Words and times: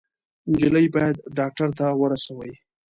_نجلۍ 0.51 0.85
بايد 0.95 1.15
ډاکټر 1.37 1.69
ته 1.77 1.85
ورسوئ! 2.01 2.51